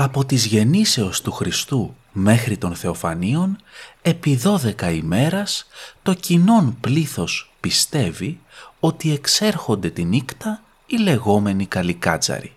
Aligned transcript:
Από 0.00 0.24
τις 0.24 0.46
γεννήσεως 0.46 1.20
του 1.20 1.32
Χριστού 1.32 1.94
μέχρι 2.12 2.56
των 2.56 2.74
Θεοφανίων, 2.74 3.58
επί 4.02 4.36
δώδεκα 4.36 4.90
ημέρας 4.90 5.66
το 6.02 6.14
κοινόν 6.14 6.76
πλήθος 6.80 7.52
πιστεύει 7.60 8.40
ότι 8.80 9.12
εξέρχονται 9.12 9.90
τη 9.90 10.04
νύχτα 10.04 10.62
οι 10.86 10.96
λεγόμενοι 10.96 11.66
καλικάτζαροι. 11.66 12.52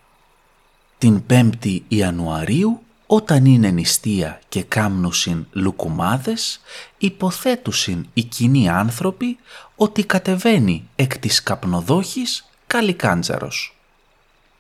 Την 0.98 1.24
5η 1.30 1.80
Ιανουαρίου, 1.88 2.82
όταν 3.08 3.46
είναι 3.46 3.70
νηστεία 3.70 4.40
και 4.50 4.64
κάμνουσιν 4.64 5.46
λουκουμάδες, 5.52 6.62
υποθέτουσιν 6.98 8.08
οι 8.14 8.24
κοινοί 8.24 8.70
άνθρωποι 8.70 9.38
ότι 9.76 10.04
κατεβαίνει 10.04 10.88
εκ 10.96 11.18
της 11.18 11.44
καπνοδόχης 11.44 12.50
καλικάντζαρος. 12.68 13.76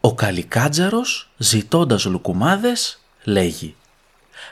Ο 0.02 0.14
καλικάντζαρος, 0.14 1.30
ζητώντας 1.38 2.06
λουκουμάδες, 2.06 3.00
λέγει 3.24 3.76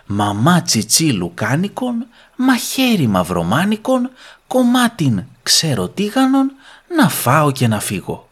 «Μαμά 0.05 0.61
τσιτσί 0.61 1.11
λουκάνικον, 1.11 2.07
μαχαίρι 2.35 3.07
μαυρομάνικον, 3.07 4.09
κομμάτιν 4.47 5.23
ξεροτίγανον, 5.43 6.51
να 6.95 7.09
φάω 7.09 7.51
και 7.51 7.67
να 7.67 7.79
φύγω». 7.79 8.29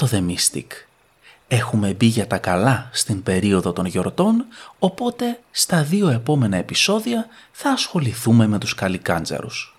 Το 0.00 0.08
The 0.12 0.30
Mystic. 0.30 0.66
Έχουμε 1.48 1.92
μπει 1.92 2.06
για 2.06 2.26
τα 2.26 2.38
καλά 2.38 2.90
στην 2.92 3.22
περίοδο 3.22 3.72
των 3.72 3.86
γιορτών, 3.86 4.44
οπότε 4.78 5.40
στα 5.50 5.82
δύο 5.82 6.08
επόμενα 6.08 6.56
επεισόδια 6.56 7.26
θα 7.52 7.70
ασχοληθούμε 7.70 8.46
με 8.46 8.58
τους 8.58 8.74
καλικάντζαρους. 8.74 9.76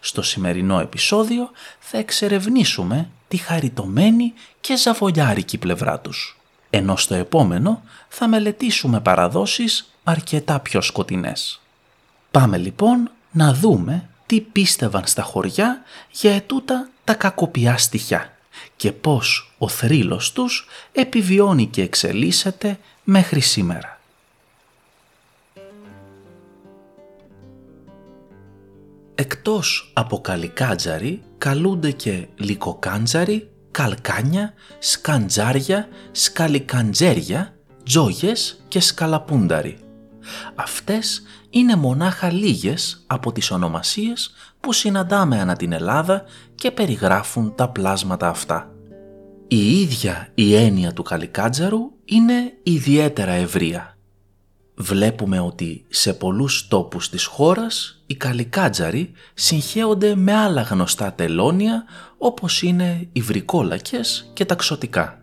Στο 0.00 0.22
σημερινό 0.22 0.80
επεισόδιο 0.80 1.50
θα 1.78 1.98
εξερευνήσουμε 1.98 3.08
τη 3.28 3.36
χαριτωμένη 3.36 4.32
και 4.60 4.76
ζαβολιάρικη 4.76 5.58
πλευρά 5.58 6.00
τους, 6.00 6.38
ενώ 6.70 6.96
στο 6.96 7.14
επόμενο 7.14 7.82
θα 8.08 8.28
μελετήσουμε 8.28 9.00
παραδόσεις 9.00 9.94
αρκετά 10.04 10.60
πιο 10.60 10.80
σκοτεινές. 10.80 11.60
Πάμε 12.30 12.56
λοιπόν 12.56 13.10
να 13.30 13.52
δούμε 13.52 14.08
τι 14.26 14.40
πίστευαν 14.40 15.06
στα 15.06 15.22
χωριά 15.22 15.82
για 16.10 16.34
ετούτα 16.34 16.88
τα 17.04 17.14
κακοπιά 17.14 17.78
στοιχιά 17.78 18.33
και 18.76 18.92
πώς 18.92 19.54
ο 19.58 19.68
θρύλος 19.68 20.32
τους 20.32 20.66
επιβιώνει 20.92 21.66
και 21.66 21.82
εξελίσσεται 21.82 22.78
μέχρι 23.04 23.40
σήμερα. 23.40 23.98
Εκτός 29.14 29.90
από 29.92 30.20
καλικάντζαρι 30.20 31.22
καλούνται 31.38 31.90
και 31.90 32.26
λικοκάντζαρι, 32.36 33.50
καλκάνια, 33.70 34.52
σκαντζάρια, 34.78 35.88
σκαλικαντζέρια, 36.12 37.56
τζόγες 37.84 38.64
και 38.68 38.80
σκαλαπούνταρι. 38.80 39.78
Αυτές 40.54 41.22
είναι 41.50 41.76
μονάχα 41.76 42.32
λίγες 42.32 43.04
από 43.06 43.32
τις 43.32 43.50
ονομασίες 43.50 44.34
που 44.64 44.72
συναντάμε 44.72 45.40
ανά 45.40 45.56
την 45.56 45.72
Ελλάδα 45.72 46.22
και 46.54 46.70
περιγράφουν 46.70 47.54
τα 47.54 47.68
πλάσματα 47.68 48.28
αυτά. 48.28 48.74
Η 49.48 49.80
ίδια 49.80 50.28
η 50.34 50.54
έννοια 50.54 50.92
του 50.92 51.02
καλικάτζαρου 51.02 51.80
είναι 52.04 52.52
ιδιαίτερα 52.62 53.32
ευρεία. 53.32 53.96
Βλέπουμε 54.74 55.40
ότι 55.40 55.84
σε 55.88 56.12
πολλούς 56.12 56.68
τόπους 56.68 57.08
της 57.08 57.24
χώρας 57.24 58.02
οι 58.06 58.14
καλικάτζαροι 58.14 59.12
συγχέονται 59.34 60.14
με 60.14 60.34
άλλα 60.34 60.62
γνωστά 60.62 61.12
τελώνια 61.12 61.84
όπως 62.18 62.62
είναι 62.62 63.08
οι 63.12 63.20
βρικόλακες 63.20 64.30
και 64.32 64.44
τα 64.44 64.54
ξωτικά. 64.54 65.22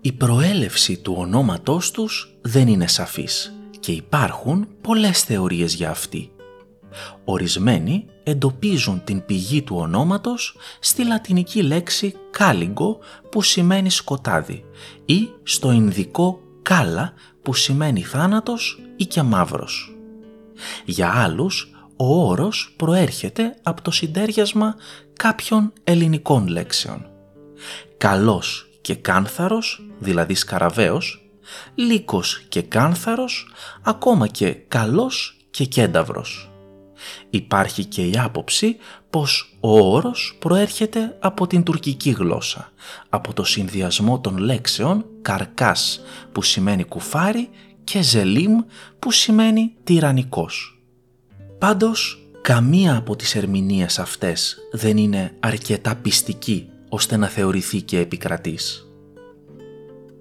Η 0.00 0.12
προέλευση 0.12 0.96
του 0.96 1.14
ονόματός 1.18 1.90
τους 1.90 2.38
δεν 2.42 2.68
είναι 2.68 2.86
σαφής 2.86 3.54
και 3.80 3.92
υπάρχουν 3.92 4.68
πολλές 4.80 5.22
θεωρίες 5.22 5.74
για 5.74 5.90
αυτή. 5.90 6.30
Ορισμένοι 7.24 8.06
εντοπίζουν 8.22 9.04
την 9.04 9.24
πηγή 9.24 9.62
του 9.62 9.76
ονόματος 9.76 10.56
στη 10.80 11.04
λατινική 11.04 11.62
λέξη 11.62 12.14
«κάλιγκο» 12.30 12.98
που 13.30 13.42
σημαίνει 13.42 13.90
σκοτάδι 13.90 14.64
ή 15.04 15.28
στο 15.42 15.70
Ινδικό 15.70 16.40
«κάλα» 16.62 17.12
που 17.42 17.54
σημαίνει 17.54 18.02
θάνατος 18.02 18.80
ή 18.96 19.04
και 19.04 19.22
μαύρος. 19.22 19.96
Για 20.84 21.12
άλλους, 21.14 21.70
ο 21.96 22.26
όρος 22.28 22.74
προέρχεται 22.76 23.56
από 23.62 23.82
το 23.82 23.90
συντέριασμα 23.90 24.74
κάποιων 25.12 25.72
ελληνικών 25.84 26.48
λέξεων. 26.48 27.06
Καλός 27.96 28.68
και 28.80 28.94
κάνθαρος, 28.94 29.82
δηλαδή 29.98 30.34
σκαραβαίος, 30.34 31.30
λύκος 31.74 32.44
και 32.48 32.62
κάνθαρος, 32.62 33.52
ακόμα 33.82 34.26
και 34.26 34.50
καλός 34.52 35.36
και 35.50 35.64
κένταυρος. 35.64 36.50
Υπάρχει 37.30 37.84
και 37.84 38.02
η 38.02 38.18
άποψη 38.18 38.76
πως 39.10 39.56
ο 39.60 39.94
όρος 39.94 40.36
προέρχεται 40.38 41.16
από 41.20 41.46
την 41.46 41.62
τουρκική 41.62 42.10
γλώσσα, 42.10 42.72
από 43.08 43.32
το 43.32 43.44
συνδυασμό 43.44 44.20
των 44.20 44.38
λέξεων 44.38 45.04
«καρκάς» 45.22 46.00
που 46.32 46.42
σημαίνει 46.42 46.84
κουφάρι 46.84 47.48
και 47.84 48.02
«ζελίμ» 48.02 48.58
που 48.98 49.10
σημαίνει 49.10 49.74
τυραννικός. 49.84 50.80
Πάντως, 51.58 52.28
καμία 52.42 52.96
από 52.96 53.16
τις 53.16 53.34
ερμηνείες 53.34 53.98
αυτές 53.98 54.56
δεν 54.72 54.96
είναι 54.96 55.36
αρκετά 55.40 55.94
πιστική 55.94 56.68
ώστε 56.88 57.16
να 57.16 57.28
θεωρηθεί 57.28 57.82
και 57.82 57.98
επικρατής. 57.98 58.86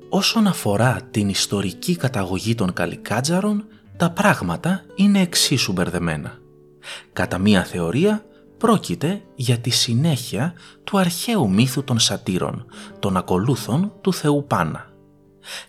Όσον 0.09 0.47
αφορά 0.47 1.07
την 1.11 1.29
ιστορική 1.29 1.95
καταγωγή 1.95 2.55
των 2.55 2.73
καλικάτζαρων, 2.73 3.65
τα 3.97 4.11
πράγματα 4.11 4.85
είναι 4.95 5.21
εξίσου 5.21 5.71
μπερδεμένα. 5.71 6.39
Κατά 7.13 7.37
μία 7.37 7.63
θεωρία 7.63 8.25
πρόκειται 8.57 9.21
για 9.35 9.57
τη 9.57 9.69
συνέχεια 9.69 10.53
του 10.83 10.97
αρχαίου 10.97 11.49
μύθου 11.49 11.83
των 11.83 11.99
σατήρων, 11.99 12.65
των 12.99 13.17
ακολούθων 13.17 13.91
του 14.01 14.13
θεού 14.13 14.45
Πάνα. 14.47 14.93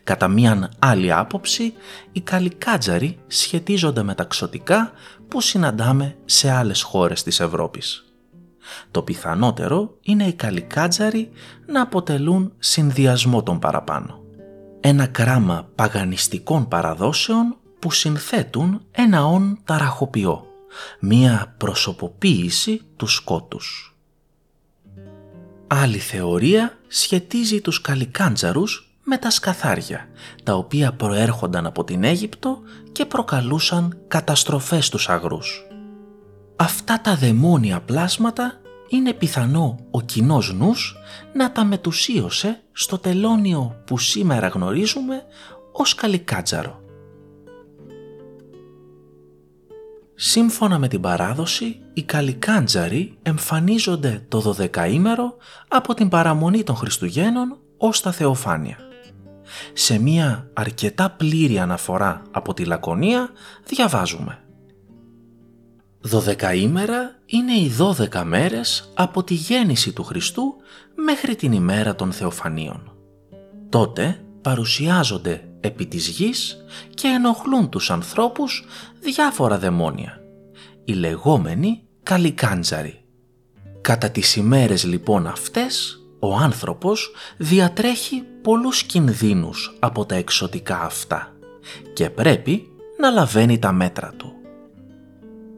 Κατά 0.04 0.28
μίαν 0.28 0.70
άλλη 0.78 1.12
άποψη, 1.12 1.72
οι 2.12 2.20
καλικάτζαροι 2.20 3.18
σχετίζονται 3.26 4.02
με 4.02 4.14
τα 4.14 4.24
ξωτικά 4.24 4.92
που 5.28 5.40
συναντάμε 5.40 6.16
σε 6.24 6.50
άλλες 6.50 6.82
χώρες 6.82 7.22
της 7.22 7.40
Ευρώπης. 7.40 8.04
Το 8.90 9.02
πιθανότερο 9.02 9.96
είναι 10.00 10.24
οι 10.24 10.32
καλικάτζαροι 10.32 11.30
να 11.66 11.82
αποτελούν 11.82 12.52
συνδυασμό 12.58 13.42
των 13.42 13.58
παραπάνω. 13.58 14.20
Ένα 14.80 15.06
κράμα 15.06 15.68
παγανιστικών 15.74 16.68
παραδόσεων 16.68 17.56
που 17.78 17.90
συνθέτουν 17.90 18.80
ένα 18.90 19.26
όν 19.26 19.58
ταραχοποιό 19.64 20.45
μία 21.00 21.54
προσωποποίηση 21.56 22.80
του 22.96 23.06
σκότους. 23.06 23.96
Άλλη 25.66 25.98
θεωρία 25.98 26.78
σχετίζει 26.86 27.60
τους 27.60 27.80
καλικάντζαρους 27.80 28.90
με 29.04 29.16
τα 29.18 29.30
σκαθάρια, 29.30 30.08
τα 30.42 30.54
οποία 30.54 30.92
προέρχονταν 30.92 31.66
από 31.66 31.84
την 31.84 32.04
Αίγυπτο 32.04 32.58
και 32.92 33.06
προκαλούσαν 33.06 33.98
καταστροφές 34.08 34.86
στους 34.86 35.08
αγρούς. 35.08 35.66
Αυτά 36.56 37.00
τα 37.00 37.16
δαιμόνια 37.16 37.80
πλάσματα 37.80 38.60
είναι 38.88 39.12
πιθανό 39.12 39.78
ο 39.90 40.00
κοινός 40.00 40.52
νους 40.52 40.96
να 41.34 41.52
τα 41.52 41.64
μετουσίωσε 41.64 42.62
στο 42.72 42.98
τελώνιο 42.98 43.82
που 43.86 43.98
σήμερα 43.98 44.48
γνωρίζουμε 44.48 45.22
ως 45.72 45.94
καλικάτζαρο. 45.94 46.80
Σύμφωνα 50.18 50.78
με 50.78 50.88
την 50.88 51.00
παράδοση, 51.00 51.80
οι 51.92 52.02
καλικάντζαροι 52.02 53.18
εμφανίζονται 53.22 54.24
το 54.28 54.40
δωδεκαήμερο 54.40 55.36
από 55.68 55.94
την 55.94 56.08
παραμονή 56.08 56.62
των 56.62 56.76
Χριστουγέννων 56.76 57.58
ως 57.76 58.00
τα 58.00 58.12
Θεοφάνεια. 58.12 58.78
Σε 59.72 59.98
μία 59.98 60.50
αρκετά 60.52 61.10
πλήρη 61.10 61.58
αναφορά 61.58 62.22
από 62.30 62.54
τη 62.54 62.64
Λακωνία 62.64 63.30
διαβάζουμε 63.64 64.38
«Δωδεκαήμερα 66.00 67.18
είναι 67.26 67.58
οι 67.58 67.68
δώδεκα 67.68 68.24
μέρες 68.24 68.92
από 68.94 69.24
τη 69.24 69.34
γέννηση 69.34 69.92
του 69.92 70.04
Χριστού 70.04 70.54
μέχρι 70.94 71.36
την 71.36 71.52
ημέρα 71.52 71.94
των 71.94 72.12
Θεοφανίων. 72.12 72.92
Τότε 73.68 74.20
παρουσιάζονται 74.42 75.45
επί 75.66 75.86
της 75.86 76.08
γης 76.08 76.56
και 76.94 77.08
ενοχλούν 77.08 77.68
τους 77.68 77.90
ανθρώπους 77.90 78.64
διάφορα 79.00 79.58
δαιμόνια. 79.58 80.20
οι 80.84 80.92
λεγόμενοι 80.92 81.82
καλικάντζαροι. 82.02 83.04
Κατά 83.80 84.10
τις 84.10 84.36
ημέρες 84.36 84.84
λοιπόν 84.84 85.26
αυτές, 85.26 86.00
ο 86.18 86.34
άνθρωπος 86.34 87.10
διατρέχει 87.36 88.22
πολλούς 88.42 88.82
κινδύνους 88.82 89.76
από 89.78 90.06
τα 90.06 90.14
εξωτικά 90.14 90.80
αυτά 90.80 91.36
και 91.92 92.10
πρέπει 92.10 92.68
να 92.98 93.10
λαβαίνει 93.10 93.58
τα 93.58 93.72
μέτρα 93.72 94.12
του. 94.16 94.32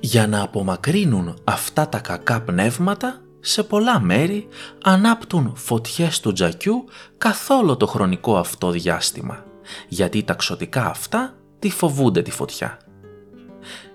Για 0.01 0.27
να 0.27 0.43
απομακρύνουν 0.43 1.39
αυτά 1.45 1.89
τα 1.89 1.99
κακά 1.99 2.41
πνεύματα, 2.41 3.23
σε 3.41 3.63
πολλά 3.63 4.01
μέρη 4.01 4.49
ανάπτουν 4.83 5.53
φωτιές 5.57 6.21
του 6.21 6.33
τζακιού 6.33 6.85
καθόλου 7.19 7.77
το 7.77 7.87
χρονικό 7.87 8.37
αυτό 8.37 8.71
διάστημα, 8.71 9.45
γιατί 9.89 10.23
τα 10.23 10.35
ξωτικά 10.35 10.87
αυτά 10.87 11.37
τη 11.59 11.71
φοβούνται 11.71 12.23
τη 12.23 12.31
φωτιά. 12.31 12.79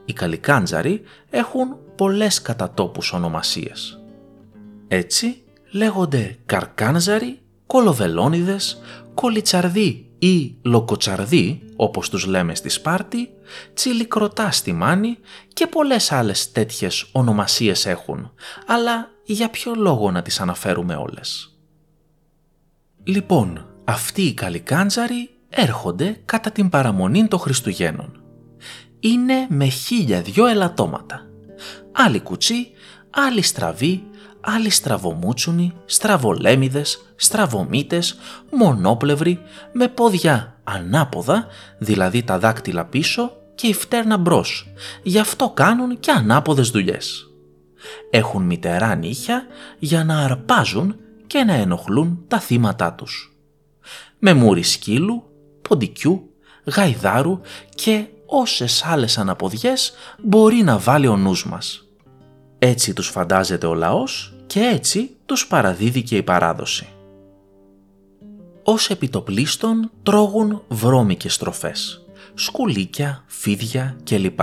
Οι 0.05 0.13
καλικάντζαροι 0.13 1.01
έχουν 1.29 1.77
πολλές 1.95 2.41
κατατόπους 2.41 3.13
ονομασίες. 3.13 3.99
Έτσι 4.87 5.43
λέγονται 5.71 6.37
καρκάνζαροι, 6.45 7.41
κολοβελόνιδες, 7.65 8.81
κολιτσαρδοί 9.13 10.11
ή 10.19 10.57
λοκοτσαρδοί, 10.61 11.61
όπως 11.75 12.09
τους 12.09 12.25
λέμε 12.25 12.55
στη 12.55 12.69
Σπάρτη, 12.69 13.29
τσιλικροτά 13.73 14.51
στη 14.51 14.73
Μάνη 14.73 15.17
και 15.53 15.67
πολλές 15.67 16.11
άλλες 16.11 16.51
τέτοιες 16.51 17.09
ονομασίες 17.11 17.85
έχουν, 17.85 18.31
αλλά 18.67 19.09
για 19.23 19.49
ποιο 19.49 19.73
λόγο 19.75 20.11
να 20.11 20.21
τις 20.21 20.39
αναφέρουμε 20.39 20.95
όλες. 20.95 21.57
Λοιπόν, 23.03 23.67
αυτοί 23.83 24.21
οι 24.21 24.33
καλικάντζαροι 24.33 25.29
έρχονται 25.55 26.21
κατά 26.25 26.51
την 26.51 26.69
παραμονή 26.69 27.27
των 27.27 27.39
Χριστουγέννων. 27.39 28.21
Είναι 29.00 29.47
με 29.50 29.65
χίλια 29.65 30.21
δυο 30.21 30.45
ελαττώματα. 30.45 31.21
Άλλοι 31.91 32.19
κουτσί, 32.19 32.67
άλλοι 33.09 33.41
στραβοί, 33.41 34.03
άλλοι 34.41 34.69
στραβομούτσουνοι, 34.69 35.73
στραβολέμιδες, 35.85 37.13
στραβομίτες, 37.15 38.17
μονόπλευροι, 38.51 39.39
με 39.71 39.88
πόδια 39.88 40.59
ανάποδα, 40.63 41.47
δηλαδή 41.77 42.23
τα 42.23 42.39
δάκτυλα 42.39 42.85
πίσω 42.85 43.31
και 43.55 43.67
η 43.67 43.73
φτέρνα 43.73 44.17
μπρος. 44.17 44.73
Γι' 45.03 45.19
αυτό 45.19 45.50
κάνουν 45.50 46.00
και 46.00 46.11
ανάποδες 46.11 46.69
δουλειές. 46.69 47.27
Έχουν 48.09 48.44
μητερά 48.44 48.95
νύχια 48.95 49.45
για 49.79 50.03
να 50.03 50.19
αρπάζουν 50.19 50.95
και 51.27 51.44
να 51.44 51.53
ενοχλούν 51.53 52.23
τα 52.27 52.39
θύματά 52.39 52.94
τους. 52.94 53.38
Με 54.19 54.33
μούρι 54.33 54.63
σκύλου, 54.63 55.23
ποντικιού, 55.69 56.30
γαϊδάρου 56.63 57.39
και 57.75 58.06
όσες 58.25 58.83
άλλες 58.86 59.18
αναποδιές 59.18 59.94
μπορεί 60.24 60.56
να 60.63 60.77
βάλει 60.77 61.07
ο 61.07 61.18
νους 61.18 61.45
μας. 61.45 61.88
Έτσι 62.60 62.94
τους 62.94 63.07
φαντάζεται 63.07 63.65
ο 63.65 63.74
λαός 63.74 64.33
και 64.48 64.60
έτσι 64.60 65.15
τους 65.25 65.48
παραδίδει 65.48 66.04
και 66.04 66.18
η 66.18 66.24
παράδοση. 66.24 66.88
Ως 68.63 68.89
επιτοπλίστων 68.89 69.92
τρώγουν 70.04 70.63
βρώμικες 70.68 71.38
τροφές, 71.38 72.06
σκουλίκια, 72.33 73.24
φίδια 73.27 73.95
κλπ. 74.04 74.39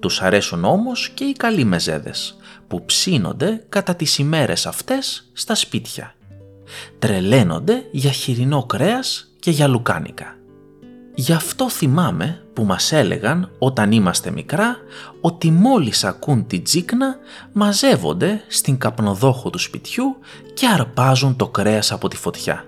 Τους 0.00 0.22
αρέσουν 0.22 0.64
όμως 0.64 1.08
και 1.08 1.24
οι 1.24 1.32
καλοί 1.32 1.64
μεζέδες 1.64 2.36
που 2.68 2.84
ψήνονται 2.84 3.64
κατά 3.68 3.94
τις 3.94 4.18
ημέρες 4.18 4.66
αυτές 4.66 5.30
στα 5.32 5.54
σπίτια. 5.54 6.14
Τρελαίνονται 6.98 7.88
για 7.90 8.10
χοιρινό 8.10 8.64
κρέας 8.64 9.33
και 9.44 9.50
για 9.50 9.68
λουκάνικα. 9.68 10.36
Γι' 11.14 11.32
αυτό 11.32 11.70
θυμάμαι 11.70 12.44
που 12.52 12.64
μας 12.64 12.92
έλεγαν 12.92 13.50
όταν 13.58 13.92
είμαστε 13.92 14.30
μικρά 14.30 14.76
ότι 15.20 15.50
μόλις 15.50 16.04
ακούν 16.04 16.46
την 16.46 16.64
τζίκνα 16.64 17.16
μαζεύονται 17.52 18.42
στην 18.48 18.78
καπνοδόχο 18.78 19.50
του 19.50 19.58
σπιτιού 19.58 20.16
και 20.54 20.66
αρπάζουν 20.66 21.36
το 21.36 21.48
κρέας 21.48 21.92
από 21.92 22.08
τη 22.08 22.16
φωτιά. 22.16 22.64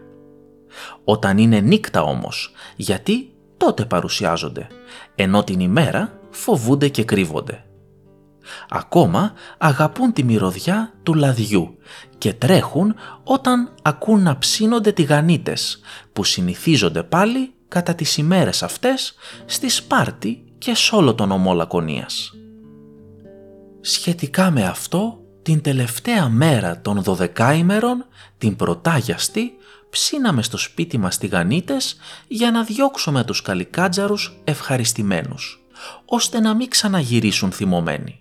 Όταν 1.04 1.38
είναι 1.38 1.60
νύκτα 1.60 2.02
όμως, 2.02 2.52
γιατί 2.76 3.30
τότε 3.56 3.84
παρουσιάζονται, 3.84 4.66
ενώ 5.14 5.44
την 5.44 5.60
ημέρα 5.60 6.18
φοβούνται 6.30 6.88
και 6.88 7.04
κρύβονται. 7.04 7.64
Ακόμα 8.68 9.32
αγαπούν 9.58 10.12
τη 10.12 10.22
μυρωδιά 10.22 10.92
του 11.02 11.14
λαδιού 11.14 11.76
και 12.18 12.32
τρέχουν 12.32 12.94
όταν 13.24 13.74
ακούν 13.82 14.22
να 14.22 14.38
ψήνονται 14.38 14.92
τηγανίτες 14.92 15.80
που 16.12 16.24
συνηθίζονται 16.24 17.02
πάλι 17.02 17.52
κατά 17.68 17.94
τις 17.94 18.16
ημέρες 18.16 18.62
αυτές 18.62 19.14
στη 19.46 19.68
Σπάρτη 19.68 20.44
και 20.58 20.74
σ' 20.74 20.92
όλο 20.92 21.14
τον 21.14 21.30
ομό 21.30 21.52
Λακωνίας. 21.54 22.32
Σχετικά 23.80 24.50
με 24.50 24.64
αυτό, 24.64 25.20
την 25.42 25.60
τελευταία 25.60 26.28
μέρα 26.28 26.80
των 26.80 27.02
12 27.02 27.54
ημερών, 27.56 28.06
την 28.38 28.56
πρωτάγιαστη, 28.56 29.52
ψήναμε 29.90 30.42
στο 30.42 30.56
σπίτι 30.56 30.98
μας 30.98 31.18
τηγανίτες 31.18 31.96
για 32.28 32.50
να 32.50 32.62
διώξουμε 32.64 33.24
τους 33.24 33.42
καλικάτζαρους 33.42 34.40
ευχαριστημένους, 34.44 35.66
ώστε 36.04 36.40
να 36.40 36.54
μην 36.54 36.68
ξαναγυρίσουν 36.68 37.52
θυμωμένοι. 37.52 38.20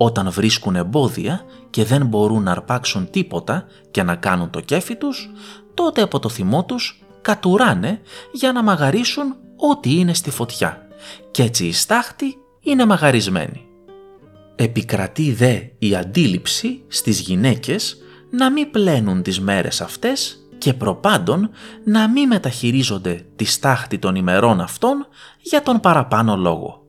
Όταν 0.00 0.30
βρίσκουν 0.30 0.76
εμπόδια 0.76 1.44
και 1.70 1.84
δεν 1.84 2.06
μπορούν 2.06 2.42
να 2.42 2.50
αρπάξουν 2.50 3.10
τίποτα 3.10 3.64
και 3.90 4.02
να 4.02 4.14
κάνουν 4.14 4.50
το 4.50 4.60
κέφι 4.60 4.96
τους, 4.96 5.30
τότε 5.74 6.02
από 6.02 6.18
το 6.18 6.28
θυμό 6.28 6.64
τους 6.64 7.02
κατουράνε 7.20 8.00
για 8.32 8.52
να 8.52 8.62
μαγαρίσουν 8.62 9.36
ό,τι 9.56 9.98
είναι 9.98 10.14
στη 10.14 10.30
φωτιά 10.30 10.88
και 11.30 11.42
έτσι 11.42 11.66
η 11.66 11.72
στάχτη 11.72 12.36
είναι 12.60 12.86
μαγαρισμένη. 12.86 13.66
Επικρατεί 14.56 15.32
δε 15.32 15.60
η 15.78 15.94
αντίληψη 15.94 16.82
στις 16.88 17.20
γυναίκες 17.20 17.96
να 18.30 18.50
μην 18.50 18.70
πλένουν 18.70 19.22
τις 19.22 19.40
μέρες 19.40 19.80
αυτές 19.80 20.48
και 20.58 20.74
προπάντων 20.74 21.50
να 21.84 22.08
μην 22.08 22.26
μεταχειρίζονται 22.26 23.26
τη 23.36 23.44
στάχτη 23.44 23.98
των 23.98 24.14
ημερών 24.14 24.60
αυτών 24.60 25.06
για 25.42 25.62
τον 25.62 25.80
παραπάνω 25.80 26.36
λόγο. 26.36 26.87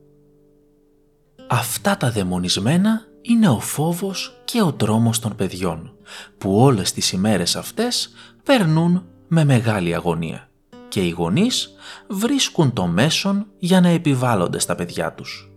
Αυτά 1.52 1.96
τα 1.96 2.10
δαιμονισμένα 2.10 3.00
είναι 3.22 3.48
ο 3.48 3.60
φόβος 3.60 4.40
και 4.44 4.62
ο 4.62 4.72
τρόμος 4.72 5.18
των 5.18 5.36
παιδιών 5.36 5.92
που 6.38 6.56
όλες 6.56 6.92
τις 6.92 7.12
ημέρες 7.12 7.56
αυτές 7.56 8.12
περνούν 8.44 9.04
με 9.28 9.44
μεγάλη 9.44 9.94
αγωνία 9.94 10.48
και 10.88 11.00
οι 11.00 11.10
γονείς 11.10 11.70
βρίσκουν 12.08 12.72
το 12.72 12.86
μέσον 12.86 13.46
για 13.58 13.80
να 13.80 13.88
επιβάλλονται 13.88 14.58
στα 14.58 14.74
παιδιά 14.74 15.12
τους. 15.12 15.50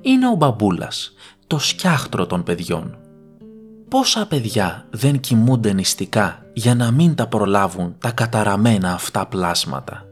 Είναι 0.00 0.28
ο 0.28 0.34
μπαμπούλας, 0.34 1.12
το 1.46 1.58
σκιάχτρο 1.58 2.26
των 2.26 2.42
παιδιών. 2.42 2.98
Πόσα 3.88 4.26
παιδιά 4.26 4.86
δεν 4.90 5.20
κοιμούνται 5.20 5.72
νηστικά 5.72 6.46
για 6.52 6.74
να 6.74 6.90
μην 6.90 7.14
τα 7.14 7.26
προλάβουν 7.26 7.96
τα 7.98 8.10
καταραμένα 8.10 8.92
αυτά 8.92 9.26
πλάσματα; 9.26 10.04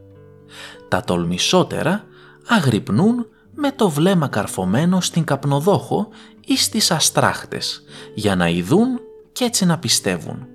Τα 0.89 1.01
τολμησότερα 1.01 2.05
αγρυπνούν 2.49 3.29
με 3.55 3.73
το 3.73 3.91
βλέμμα 3.91 4.29
καρφωμένο 4.29 5.01
στην 5.01 5.25
καπνοδόχο 5.25 6.09
ή 6.47 6.57
στις 6.57 6.91
αστράχτες 6.91 7.83
για 8.15 8.37
να 8.37 8.49
ειδούν 8.49 9.01
και 9.33 9.45
έτσι 9.45 9.65
να 9.67 9.79
πιστεύουν 9.79 10.47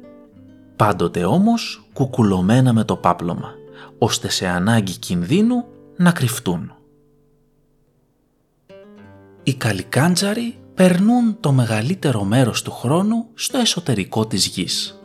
πάντοτε 0.79 1.25
όμως 1.25 1.87
κουκουλωμένα 1.93 2.73
με 2.73 2.83
το 2.83 2.95
πάπλωμα, 2.95 3.53
ώστε 3.97 4.29
σε 4.29 4.47
ανάγκη 4.47 4.97
κινδύνου 4.97 5.65
να 5.95 6.11
κρυφτούν. 6.11 6.73
Οι 9.43 9.53
καλικάντζαροι 9.53 10.57
περνούν 10.73 11.37
το 11.39 11.51
μεγαλύτερο 11.51 12.23
μέρος 12.23 12.61
του 12.61 12.71
χρόνου 12.71 13.25
στο 13.33 13.57
εσωτερικό 13.57 14.27
της 14.27 14.45
γης. 14.47 14.99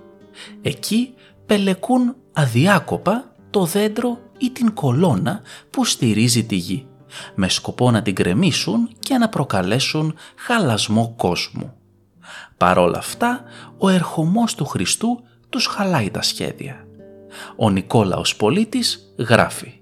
Εκεί 0.62 1.14
πελεκούν 1.46 2.16
αδιάκοπα 2.32 3.32
το 3.50 3.64
δέντρο 3.64 4.18
ή 4.38 4.50
την 4.50 4.74
κολόνα 4.74 5.40
που 5.70 5.84
στηρίζει 5.84 6.44
τη 6.44 6.56
γη, 6.56 6.86
με 7.34 7.48
σκοπό 7.48 7.90
να 7.90 8.02
την 8.02 8.14
κρεμίσουν 8.14 8.88
και 8.98 9.18
να 9.18 9.28
προκαλέσουν 9.28 10.14
χαλασμό 10.36 11.14
κόσμου. 11.16 11.74
Παρόλα 12.56 12.98
αυτά, 12.98 13.42
ο 13.78 13.88
ερχομός 13.88 14.54
του 14.54 14.64
Χριστού 14.64 15.22
τους 15.48 15.66
χαλάει 15.66 16.10
τα 16.10 16.22
σχέδια. 16.22 16.86
Ο 17.56 17.70
Νικόλαος 17.70 18.36
πολίτης 18.36 19.14
γράφει 19.18 19.80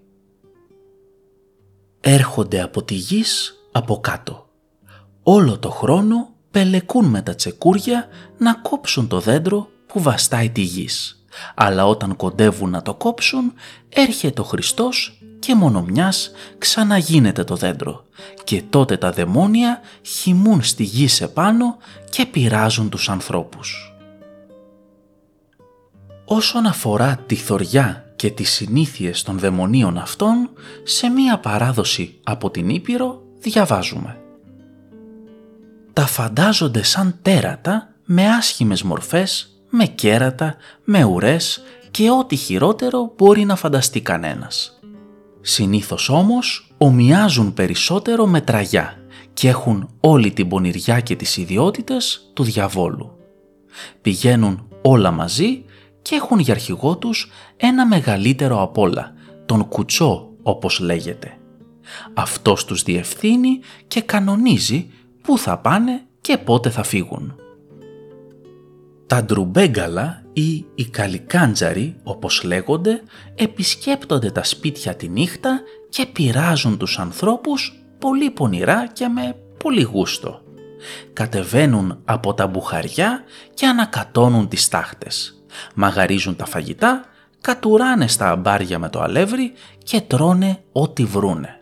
«Έρχονται 2.01 2.63
από 2.63 2.83
τη 2.83 2.95
γης 2.95 3.55
από 3.73 4.01
κάτω. 4.01 4.47
Όλο 5.23 5.59
το 5.59 5.71
χρόνο 5.71 6.29
πελεκούν 6.51 7.05
με 7.05 7.23
τα 7.23 7.35
τσεκούρια 7.35 8.09
να 8.39 8.55
κόψουν 8.55 9.09
το 9.09 9.21
δέντρο 9.21 9.69
που 9.87 10.03
βαστάει 10.03 10.51
τη 10.51 10.61
γης. 10.61 11.22
Αλλά 11.55 11.87
όταν 11.87 12.17
κοντεύουν 12.17 12.71
να 12.71 12.83
το 12.83 12.95
κόψουν, 12.95 13.53
έρχεται 13.89 14.41
ο 14.41 14.45
Χριστός 14.45 15.19
και 15.39 15.55
μόνο 15.55 15.83
μιας 15.83 16.31
ξαναγίνεται 16.59 17.45
το 17.45 17.57
δέντρο 17.57 18.05
και 18.45 18.63
τότε 18.71 18.97
τα 18.97 19.11
δαιμόνια 19.13 19.81
χυμούν 20.03 20.63
στη 20.63 20.83
γη 20.83 21.09
σε 21.09 21.29
πάνω 21.29 21.77
και 22.11 22.27
πειράζουν 22.27 22.89
τους 22.89 23.09
ανθρώπους. 23.09 23.97
Όσον 26.25 26.67
αφορά 26.67 27.17
τη 27.27 27.35
θωριά 27.35 28.13
και 28.17 28.31
τις 28.31 28.51
συνήθειες 28.51 29.23
των 29.23 29.39
δαιμονίων 29.39 29.99
αυτών, 29.99 30.51
σε 30.85 31.09
μία 31.09 31.39
παράδοση 31.39 32.21
από 32.23 32.51
την 32.51 32.69
Ήπειρο 32.69 33.23
διαβάζουμε. 33.39 34.17
τα 35.93 36.07
φαντάζονται 36.07 36.83
σαν 36.83 37.19
τέρατα 37.23 37.89
με 38.05 38.29
άσχημες 38.29 38.83
μορφές, 38.83 39.52
με 39.75 39.87
κέρατα, 39.87 40.57
με 40.85 41.05
ουρές 41.05 41.63
και 41.91 42.11
ό,τι 42.11 42.37
χειρότερο 42.37 43.13
μπορεί 43.17 43.45
να 43.45 43.57
φανταστεί 43.57 44.01
κανένας. 44.01 44.81
Συνήθως 45.41 46.09
όμως 46.09 46.75
ομοιάζουν 46.79 47.55
περισσότερο 47.55 48.27
με 48.27 48.41
τραγιά 48.41 48.97
και 49.33 49.49
έχουν 49.49 49.89
όλη 50.01 50.33
την 50.33 50.49
πονηριά 50.49 51.01
και 51.01 51.17
τις 51.17 51.37
ιδιότητες 51.37 52.31
του 52.33 52.43
διαβόλου. 52.43 53.17
Πηγαίνουν 54.03 54.69
όλα 54.83 55.11
μαζί 55.11 55.65
και 56.03 56.15
έχουν 56.15 56.39
για 56.39 56.55
αρχηγό 56.55 56.97
τους 56.97 57.31
ένα 57.57 57.87
μεγαλύτερο 57.87 58.63
απ' 58.63 58.79
όλα, 58.79 59.13
τον 59.47 59.69
κουτσό 59.69 60.29
όπως 60.43 60.79
λέγεται. 60.79 61.37
Αυτός 62.15 62.65
τους 62.65 62.83
διευθύνει 62.83 63.61
και 63.87 64.01
κανονίζει 64.01 64.91
πού 65.23 65.39
θα 65.39 65.59
πάνε 65.59 66.03
και 66.21 66.39
πότε 66.39 66.71
θα 66.71 66.83
φύγουν. 66.83 67.37
Τα 69.13 69.25
ντρουμπέγκαλα 69.25 70.23
ή 70.33 70.65
οι 70.75 70.85
καλικάντζαροι 70.85 71.97
όπως 72.03 72.43
λέγονται 72.43 73.03
επισκέπτονται 73.35 74.31
τα 74.31 74.45
σπίτια 74.45 74.95
τη 74.95 75.09
νύχτα 75.09 75.61
και 75.89 76.07
πειράζουν 76.07 76.79
τους 76.79 76.99
ανθρώπους 76.99 77.83
πολύ 77.99 78.31
πονηρά 78.31 78.87
και 78.93 79.09
με 79.09 79.37
πολύ 79.59 79.83
γούστο. 79.83 80.43
Κατεβαίνουν 81.13 82.01
από 82.05 82.35
τα 82.35 82.47
μπουχαριά 82.47 83.23
και 83.55 83.67
ανακατώνουν 83.67 84.49
τις 84.49 84.69
τάχτες. 84.69 85.45
Μαγαρίζουν 85.75 86.37
τα 86.37 86.47
φαγητά, 86.47 87.05
κατουράνε 87.41 88.09
στα 88.09 88.31
αμπάρια 88.31 88.79
με 88.79 88.89
το 88.89 89.01
αλεύρι 89.01 89.53
και 89.85 90.01
τρώνε 90.01 90.63
ό,τι 90.73 91.05
βρούνε. 91.05 91.62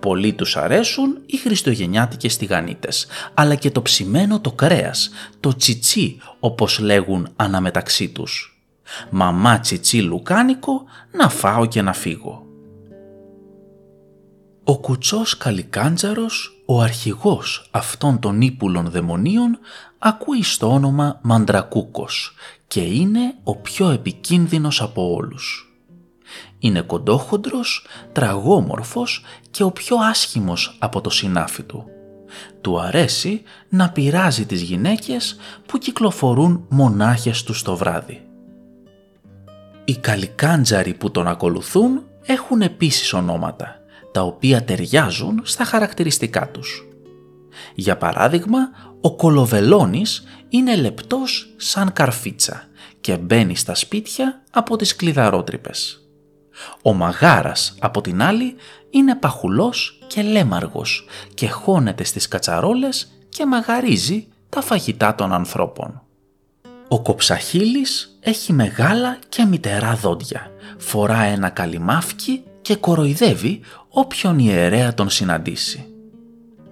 Πολλοί 0.00 0.32
τους 0.32 0.56
αρέσουν 0.56 1.18
οι 1.26 1.36
χριστουγεννιάτικες 1.36 2.36
τηγανίτες, 2.36 3.06
αλλά 3.34 3.54
και 3.54 3.70
το 3.70 3.82
ψημένο 3.82 4.40
το 4.40 4.52
κρέας, 4.52 5.10
το 5.40 5.56
τσιτσί 5.56 6.18
όπως 6.40 6.78
λέγουν 6.78 7.28
αναμεταξύ 7.36 8.08
τους. 8.08 8.60
Μαμά 9.10 9.60
τσιτσί 9.60 10.02
λουκάνικο, 10.02 10.84
να 11.12 11.28
φάω 11.28 11.66
και 11.66 11.82
να 11.82 11.92
φύγω. 11.92 12.44
Ο 14.64 14.78
κουτσός 14.78 15.36
Καλικάντζαρος, 15.36 16.62
ο 16.66 16.80
αρχηγός 16.80 17.68
αυτών 17.70 18.18
των 18.18 18.40
ύπουλων 18.40 18.90
δαιμονίων, 18.90 19.58
ακούει 19.98 20.42
στο 20.42 20.72
όνομα 20.72 21.18
Μαντρακούκος 21.22 22.34
και 22.66 22.80
είναι 22.80 23.34
ο 23.44 23.56
πιο 23.56 23.90
επικίνδυνος 23.90 24.82
από 24.82 25.14
όλους. 25.14 25.69
Είναι 26.62 26.80
κοντόχοντρος, 26.80 27.86
τραγόμορφος 28.12 29.24
και 29.50 29.62
ο 29.62 29.70
πιο 29.70 29.96
άσχημος 29.96 30.76
από 30.78 31.00
το 31.00 31.10
συνάφι 31.10 31.62
του. 31.62 31.84
Του 32.60 32.80
αρέσει 32.80 33.42
να 33.68 33.90
πειράζει 33.90 34.46
τις 34.46 34.62
γυναίκες 34.62 35.36
που 35.66 35.78
κυκλοφορούν 35.78 36.66
μονάχες 36.68 37.42
του 37.42 37.62
το 37.62 37.76
βράδυ. 37.76 38.24
Οι 39.84 39.96
καλικάντζαροι 39.96 40.94
που 40.94 41.10
τον 41.10 41.28
ακολουθούν 41.28 42.02
έχουν 42.22 42.60
επίσης 42.60 43.12
ονόματα, 43.12 43.76
τα 44.12 44.22
οποία 44.22 44.64
ταιριάζουν 44.64 45.40
στα 45.42 45.64
χαρακτηριστικά 45.64 46.50
τους. 46.50 46.84
Για 47.74 47.96
παράδειγμα, 47.96 48.58
ο 49.00 49.16
Κολοβελώνης 49.16 50.24
είναι 50.48 50.76
λεπτός 50.76 51.54
σαν 51.56 51.92
καρφίτσα 51.92 52.62
και 53.00 53.16
μπαίνει 53.16 53.56
στα 53.56 53.74
σπίτια 53.74 54.42
από 54.50 54.76
τις 54.76 54.96
κλειδαρότρυπες. 54.96 55.99
Ο 56.82 56.92
μαγάρας 56.92 57.74
από 57.80 58.00
την 58.00 58.22
άλλη 58.22 58.56
είναι 58.90 59.14
παχουλός 59.14 59.98
και 60.06 60.22
λέμαργος 60.22 61.06
και 61.34 61.48
χώνεται 61.48 62.04
στις 62.04 62.28
κατσαρόλες 62.28 63.12
και 63.28 63.46
μαγαρίζει 63.46 64.26
τα 64.48 64.60
φαγητά 64.60 65.14
των 65.14 65.32
ανθρώπων. 65.32 66.02
Ο 66.88 67.02
κοψαχίλης 67.02 68.18
έχει 68.20 68.52
μεγάλα 68.52 69.18
και 69.28 69.44
μητερά 69.44 69.94
δόντια, 69.94 70.50
φορά 70.78 71.22
ένα 71.22 71.48
καλυμάφκι 71.48 72.42
και 72.62 72.76
κοροϊδεύει 72.76 73.60
όποιον 73.88 74.38
ιερέα 74.38 74.94
τον 74.94 75.10
συναντήσει. 75.10 75.84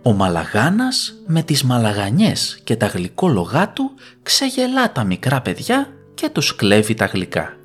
Ο 0.02 0.12
Μαλαγάνας 0.12 1.14
με 1.26 1.42
τις 1.42 1.62
μαλαγανιές 1.62 2.61
και 2.64 2.76
τα 2.76 2.87
γλυκόλογά 2.87 3.68
του 3.68 3.90
ξεγελά 4.23 4.92
τα 4.92 5.04
μικρά 5.04 5.40
παιδιά 5.40 5.88
και 6.14 6.28
τους 6.28 6.57
κλέβει 6.57 6.95
τα 6.95 7.04
γλυκά 7.04 7.58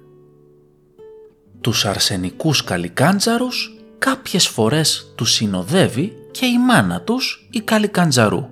τους 1.64 1.86
αρσενικούς 1.86 2.64
καλικάντζαρους 2.64 3.78
κάποιες 3.98 4.48
φορές 4.48 5.14
τους 5.16 5.32
συνοδεύει 5.32 6.14
και 6.32 6.46
η 6.46 6.60
μάνα 6.60 7.02
τους 7.02 7.48
η 7.52 7.60
καλικάντζαρού. 7.60 8.50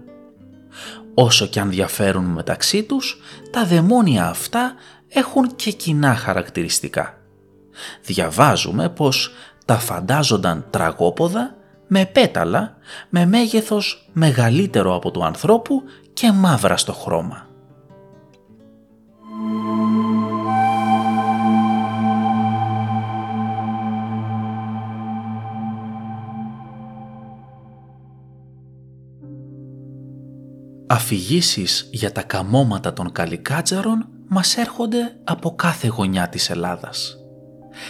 Όσο 1.13 1.46
και 1.46 1.60
αν 1.60 1.70
διαφέρουν 1.70 2.24
μεταξύ 2.24 2.84
τους, 2.84 3.18
τα 3.51 3.65
δαιμόνια 3.65 4.27
αυτά 4.27 4.74
έχουν 5.08 5.56
και 5.56 5.72
κοινά 5.72 6.15
χαρακτηριστικά. 6.15 7.18
Διαβάζουμε 8.01 8.89
πως 8.89 9.32
τα 9.65 9.77
φαντάζονταν 9.80 10.65
τραγόποδα 10.70 11.56
με 11.88 12.06
πέταλα, 12.06 12.77
με 13.10 13.25
μέγεθος 13.25 14.10
μεγαλύτερο 14.13 14.96
από 14.96 15.12
του 15.12 15.25
ανθρώπου 15.25 15.84
και 16.13 16.32
μαύρα 16.32 16.77
στο 16.77 16.94
χρώμα. 16.94 17.50
Αφηγήσεις 30.91 31.89
για 31.91 32.12
τα 32.12 32.21
καμώματα 32.21 32.93
των 32.93 33.12
καλικάτζαρων 33.12 34.07
μας 34.27 34.57
έρχονται 34.57 35.15
από 35.24 35.55
κάθε 35.55 35.88
γωνιά 35.88 36.29
της 36.29 36.50
Ελλάδας. 36.50 37.17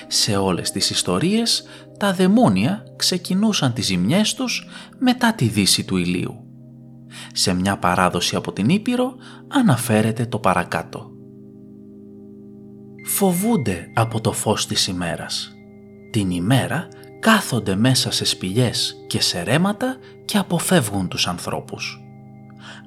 Σε 0.07 0.35
όλες 0.35 0.71
τις 0.71 0.89
ιστορίες 0.89 1.63
τα 1.97 2.13
δαιμόνια 2.13 2.83
ξεκινούσαν 2.95 3.73
τις 3.73 3.85
ζημιές 3.85 4.33
τους 4.33 4.67
μετά 4.99 5.33
τη 5.33 5.45
δύση 5.45 5.83
του 5.83 5.97
ηλίου. 5.97 6.45
Σε 7.33 7.53
μια 7.53 7.77
παράδοση 7.77 8.35
από 8.35 8.53
την 8.53 8.69
Ήπειρο 8.69 9.15
αναφέρεται 9.47 10.25
το 10.25 10.39
παρακάτω. 10.39 11.11
Φοβούνται 13.05 13.91
από 13.93 14.21
το 14.21 14.31
φως 14.31 14.67
της 14.67 14.87
ημέρας. 14.87 15.51
Την 16.11 16.29
ημέρα 16.29 16.87
κάθονται 17.19 17.75
μέσα 17.75 18.11
σε 18.11 18.25
σπηλιές 18.25 18.95
και 19.07 19.21
σε 19.21 19.41
ρέματα 19.41 19.95
και 20.25 20.37
αποφεύγουν 20.37 21.07
τους 21.07 21.27
ανθρώπους. 21.27 22.00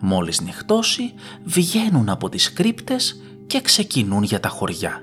Μόλις 0.06 0.40
νυχτώσει 0.40 1.12
βγαίνουν 1.44 2.08
από 2.08 2.28
τις 2.28 2.52
κρύπτες 2.52 3.20
και 3.46 3.60
ξεκινούν 3.60 4.22
για 4.22 4.40
τα 4.40 4.48
χωριά. 4.48 5.02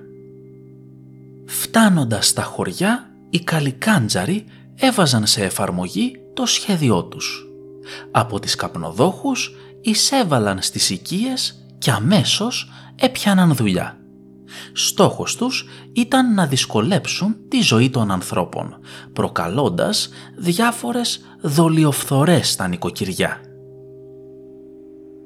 Φτάνοντας 1.45 2.27
στα 2.27 2.41
χωριά, 2.41 3.11
οι 3.29 3.39
καλικάντζαροι 3.39 4.45
έβαζαν 4.75 5.25
σε 5.25 5.43
εφαρμογή 5.43 6.15
το 6.33 6.45
σχέδιό 6.45 7.03
τους. 7.03 7.45
Από 8.11 8.39
τις 8.39 8.55
καπνοδόχους 8.55 9.55
εισέβαλαν 9.81 10.61
στις 10.61 10.89
οικίες 10.89 11.65
και 11.77 11.91
αμέσως 11.91 12.71
έπιαναν 12.95 13.55
δουλειά. 13.55 13.97
Στόχος 14.73 15.35
τους 15.35 15.65
ήταν 15.93 16.33
να 16.33 16.45
δυσκολέψουν 16.47 17.35
τη 17.47 17.61
ζωή 17.61 17.89
των 17.89 18.11
ανθρώπων, 18.11 18.79
προκαλώντας 19.13 20.09
διάφορες 20.37 21.21
δολιοφθορές 21.41 22.49
στα 22.49 22.67
νοικοκυριά. 22.67 23.41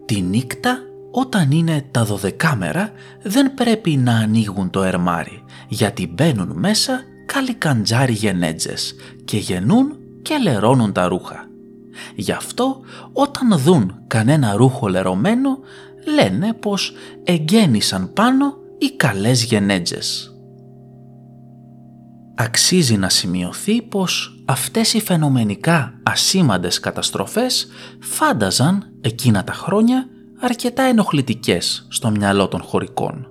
Τη 0.05 0.21
νύχτα 0.21 0.79
όταν 1.11 1.51
είναι 1.51 1.85
τα 1.91 2.05
δωδεκάμερα 2.05 2.91
δεν 3.23 3.53
πρέπει 3.53 3.97
να 3.97 4.15
ανοίγουν 4.15 4.69
το 4.69 4.83
ερμάρι 4.83 5.43
γιατί 5.67 6.07
μπαίνουν 6.07 6.51
μέσα 6.55 7.01
καλικαντζάρι 7.25 8.13
γενέτζες 8.13 8.95
και 9.25 9.37
γεννούν 9.37 9.97
και 10.21 10.37
λερώνουν 10.37 10.93
τα 10.93 11.07
ρούχα. 11.07 11.47
Γι' 12.15 12.31
αυτό 12.31 12.81
όταν 13.13 13.57
δουν 13.59 13.95
κανένα 14.07 14.55
ρούχο 14.55 14.87
λερωμένο 14.87 15.59
λένε 16.13 16.53
πως 16.53 16.93
εγκαίνησαν 17.23 18.13
πάνω 18.13 18.57
οι 18.77 18.91
καλές 18.91 19.43
γενέτζες. 19.43 20.34
Αξίζει 22.35 22.97
να 22.97 23.09
σημειωθεί 23.09 23.81
πως 23.81 24.39
αυτές 24.45 24.93
οι 24.93 25.01
φαινομενικά 25.01 25.99
ασήμαντες 26.03 26.79
καταστροφές 26.79 27.67
φάνταζαν 27.99 28.91
εκείνα 29.01 29.43
τα 29.43 29.53
χρόνια 29.53 30.07
αρκετά 30.39 30.83
ενοχλητικές 30.83 31.87
στο 31.89 32.09
μυαλό 32.09 32.47
των 32.47 32.61
χωρικών. 32.61 33.27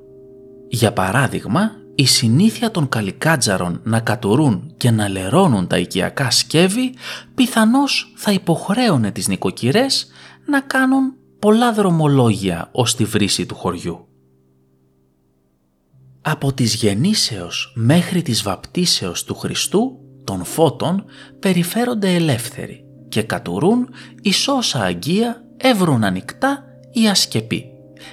Για 0.69 0.93
παράδειγμα, 0.93 1.71
η 1.95 2.07
συνήθεια 2.07 2.71
των 2.71 2.89
καλικάτζαρων 2.89 3.81
να 3.85 4.01
κατουρούν 4.01 4.75
και 4.77 4.91
να 4.91 5.09
λερώνουν 5.09 5.67
τα 5.67 5.79
οικιακά 5.79 6.31
σκεύη 6.31 6.95
πιθανώς 7.35 8.13
θα 8.17 8.33
υποχρέωνε 8.33 9.11
τις 9.11 9.29
νοικοκυρές 9.29 10.07
να 10.47 10.61
κάνουν 10.61 11.15
πολλά 11.39 11.73
δρομολόγια 11.73 12.69
ως 12.73 12.95
τη 12.95 13.05
βρύση 13.05 13.47
του 13.47 13.55
χωριού. 13.55 14.07
Από 16.27 16.53
τις 16.53 16.75
γεννήσεως 16.75 17.73
μέχρι 17.75 18.23
τις 18.23 18.43
βαπτίσεως 18.43 19.25
του 19.25 19.35
Χριστού 19.35 19.99
των 20.25 20.45
φώτων 20.45 21.05
περιφέρονται 21.39 22.15
ελεύθεροι 22.15 22.85
και 23.09 23.23
κατουρούν 23.23 23.89
εις 24.23 24.49
όσα 24.49 24.83
αγγεία 24.83 25.45
έβρουν 25.57 26.05
ανοιχτά 26.05 26.65
ή 26.93 27.09
ασκεπή 27.09 27.65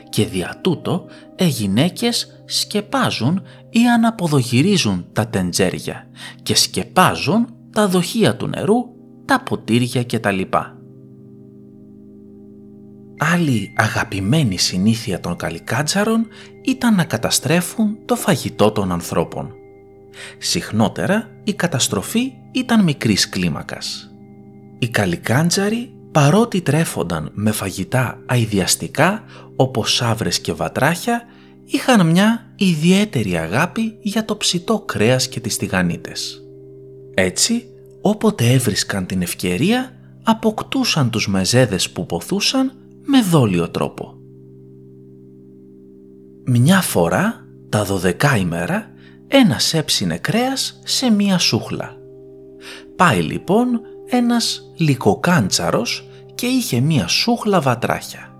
και 0.10 0.26
δια 0.26 0.60
τούτο 0.62 1.06
οι 1.36 1.48
γυναίκες 1.48 2.44
σκεπάζουν 2.46 3.42
ή 3.70 3.90
αναποδογυρίζουν 3.90 5.06
τα 5.14 5.28
τεντζέρια 5.28 6.08
και 6.44 6.56
σκεπάζουν 6.56 7.48
τα 7.72 7.88
δοχεία 7.88 8.36
του 8.36 8.48
νερού, 8.48 8.76
τα 9.26 9.42
ποτήρια 9.42 10.04
κτλ. 10.04 10.42
Άλλη 13.24 13.74
αγαπημένη 13.76 14.58
συνήθεια 14.58 15.20
των 15.20 15.36
καλικάτζαρων 15.36 16.28
ήταν 16.62 16.96
να 16.96 17.04
καταστρέφουν 17.04 17.98
το 18.06 18.16
φαγητό 18.16 18.72
των 18.72 18.92
ανθρώπων. 18.92 19.54
Συχνότερα 20.38 21.30
η 21.44 21.54
καταστροφή 21.54 22.34
ήταν 22.52 22.84
μικρής 22.84 23.30
κλίμακας. 23.30 24.12
Οι 24.80 24.88
καλικάντζαροι 24.88 25.94
παρότι 26.12 26.62
τρέφονταν 26.62 27.32
με 27.34 27.52
φαγητά 27.52 28.22
αειδιαστικά 28.26 29.24
όπως 29.56 29.96
σαύρες 29.96 30.40
και 30.40 30.54
βατράχια 30.54 31.24
είχαν 31.66 32.08
μια 32.08 32.52
ιδιαίτερη 32.56 33.38
αγάπη 33.38 33.98
για 34.02 34.26
το 34.26 34.38
ψητό 34.38 34.80
κρέας 34.80 35.28
και 35.28 35.40
τις 35.40 35.58
τηγανίτες. 35.58 36.42
Έτσι, 37.14 37.64
όποτε 38.02 38.52
έβρισκαν 38.52 39.06
την 39.06 39.22
ευκαιρία 39.22 39.96
αποκτούσαν 40.24 41.10
τους 41.10 41.28
μεζέδες 41.28 41.90
που 41.90 42.06
ποθούσαν 42.06 42.76
με 43.12 43.22
δόλιο 43.22 43.70
τρόπο. 43.70 44.14
Μια 46.46 46.82
φορά, 46.82 47.46
τα 47.70 47.84
δωδεκά 47.84 48.38
ημέρα, 48.38 48.92
ένας 49.28 49.74
έψινε 49.74 50.18
κρέας 50.18 50.80
σε 50.84 51.10
μία 51.10 51.38
σούχλα. 51.38 51.98
Πάει 52.96 53.22
λοιπόν 53.22 53.82
ένας 54.10 54.74
λικοκάντσαρος 54.78 56.10
και 56.36 56.46
είχε 56.46 56.80
μία 56.80 57.08
σούχλα 57.08 57.62
βατράχια. 57.62 58.36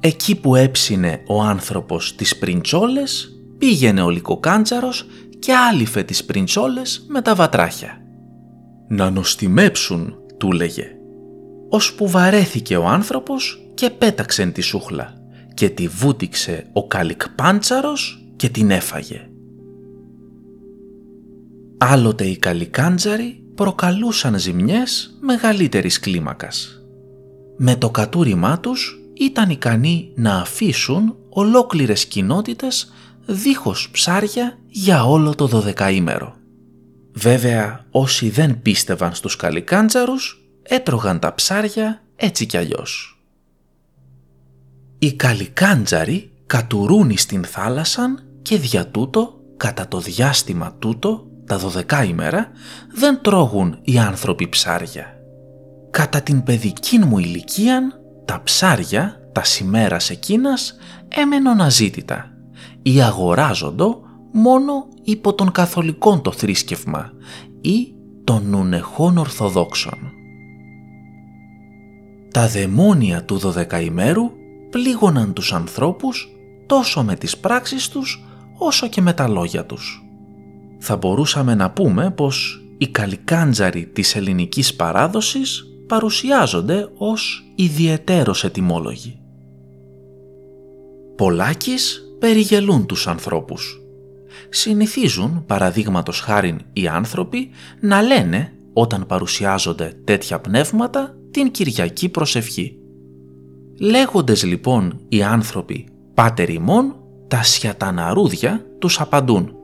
Εκεί 0.00 0.40
που 0.40 0.54
έψινε 0.54 1.22
ο 1.28 1.42
άνθρωπος 1.42 2.14
τις 2.14 2.38
πριντσόλες, 2.38 3.40
πήγαινε 3.58 4.02
ο 4.02 4.10
λικοκάντσαρος 4.10 5.06
και 5.38 5.54
άλυφε 5.54 6.02
τις 6.02 6.24
πριντσόλες 6.24 7.06
με 7.08 7.22
τα 7.22 7.34
βατράχια. 7.34 8.00
«Να 8.88 9.10
νοστιμέψουν», 9.10 10.16
του 10.36 10.52
λέγε. 10.52 10.90
Ώσπου 11.68 12.08
βαρέθηκε 12.08 12.76
ο 12.76 12.86
άνθρωπος 12.86 13.65
και 13.76 13.90
πέταξε 13.90 14.46
τη 14.46 14.60
σούχλα 14.60 15.14
και 15.54 15.68
τη 15.68 15.88
βούτυξε 15.88 16.66
ο 16.72 16.86
καλικπάντσαρος 16.86 18.24
και 18.36 18.48
την 18.48 18.70
έφαγε. 18.70 19.28
Άλλοτε 21.78 22.24
οι 22.24 22.36
καλικάντζαροι 22.36 23.44
προκαλούσαν 23.54 24.38
ζημιές 24.38 25.18
μεγαλύτερης 25.20 26.00
κλίμακας. 26.00 26.82
Με 27.56 27.76
το 27.76 27.90
κατούριμά 27.90 28.60
τους 28.60 29.00
ήταν 29.14 29.50
ικανοί 29.50 30.12
να 30.14 30.36
αφήσουν 30.36 31.16
ολόκληρες 31.28 32.06
κοινότητες 32.06 32.92
δίχως 33.26 33.90
ψάρια 33.90 34.58
για 34.66 35.04
όλο 35.04 35.34
το 35.34 35.46
δωδεκαήμερο. 35.46 36.36
Βέβαια 37.12 37.86
όσοι 37.90 38.30
δεν 38.30 38.62
πίστευαν 38.62 39.14
στους 39.14 39.36
καλικάντζαρους 39.36 40.48
έτρωγαν 40.62 41.18
τα 41.18 41.34
ψάρια 41.34 42.02
έτσι 42.16 42.46
κι 42.46 42.56
αλλιώς. 42.56 43.15
Οι 44.98 45.12
καλικάντζαροι 45.12 46.32
κατουρούνι 46.46 47.16
στην 47.16 47.44
θάλασσαν 47.44 48.22
και 48.42 48.58
δια 48.58 48.86
τούτο, 48.86 49.40
κατά 49.56 49.88
το 49.88 50.00
διάστημα 50.00 50.74
τούτο, 50.78 51.26
τα 51.46 51.58
δωδεκά 51.58 52.04
ημέρα, 52.04 52.50
δεν 52.94 53.20
τρώγουν 53.22 53.78
οι 53.82 53.98
άνθρωποι 53.98 54.48
ψάρια. 54.48 55.06
Κατά 55.90 56.20
την 56.20 56.42
παιδική 56.42 56.98
μου 56.98 57.18
ηλικία, 57.18 57.80
τα 58.24 58.40
ψάρια, 58.42 59.20
τα 59.32 59.44
σημέρας 59.44 60.10
εκείνας, 60.10 60.76
έμενον 61.08 61.60
αζήτητα 61.60 62.30
ή 62.82 63.02
αγοράζοντο 63.02 64.00
μόνο 64.32 64.88
υπό 65.02 65.34
τον 65.34 65.52
καθολικών 65.52 66.22
το 66.22 66.32
θρήσκευμα 66.32 67.12
ή 67.60 67.94
των 68.24 68.48
νουνεχών 68.48 69.18
Ορθοδόξων. 69.18 69.98
Τα 72.30 72.48
δαιμόνια 72.48 73.24
του 73.24 73.38
δωδεκαημέρου 73.38 74.30
πλήγωναν 74.76 75.32
τους 75.32 75.52
ανθρώπους 75.52 76.28
τόσο 76.66 77.02
με 77.02 77.16
τις 77.16 77.36
πράξεις 77.36 77.88
τους 77.88 78.24
όσο 78.58 78.88
και 78.88 79.00
με 79.00 79.12
τα 79.12 79.28
λόγια 79.28 79.66
τους. 79.66 80.04
Θα 80.78 80.96
μπορούσαμε 80.96 81.54
να 81.54 81.70
πούμε 81.70 82.10
πως 82.10 82.64
οι 82.78 82.88
καλικάντζαροι 82.88 83.86
της 83.86 84.16
ελληνικής 84.16 84.74
παράδοσης 84.74 85.64
παρουσιάζονται 85.86 86.88
ως 86.96 87.44
ιδιαιτέρως 87.54 88.44
ετοιμόλογοι. 88.44 89.20
Πολλάκις 91.16 92.02
περιγελούν 92.18 92.86
τους 92.86 93.06
ανθρώπους. 93.06 93.80
Συνηθίζουν, 94.48 95.44
παραδείγματος 95.46 96.20
χάριν 96.20 96.60
οι 96.72 96.88
άνθρωποι, 96.88 97.50
να 97.80 98.02
λένε 98.02 98.52
όταν 98.72 99.06
παρουσιάζονται 99.06 99.92
τέτοια 100.04 100.38
πνεύματα 100.38 101.16
την 101.30 101.50
Κυριακή 101.50 102.08
προσευχή. 102.08 102.80
Λέγοντες 103.78 104.44
λοιπόν 104.44 105.00
οι 105.08 105.22
άνθρωποι 105.22 105.88
«Πάτερ 106.14 106.48
ημών», 106.48 106.96
τα 107.28 107.42
σιαταναρούδια 107.42 108.66
τους 108.78 109.00
απαντούν 109.00 109.54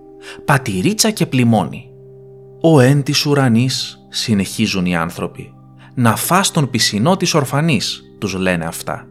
«Πατηρίτσα 0.45 1.11
και 1.11 1.27
πλημώνει». 1.27 1.91
«Ο 2.61 2.81
εν 2.81 3.03
της 3.03 3.27
ουρανής», 3.27 4.07
συνεχίζουν 4.09 4.87
οι 4.87 4.97
άνθρωποι, 4.97 5.53
«να 5.95 6.17
φας 6.17 6.51
τον 6.51 6.71
πισινό 6.71 7.17
της 7.17 7.35
ορφανής», 7.35 8.03
τους 8.19 8.35
λένε 8.35 8.65
αυτά. 8.65 9.07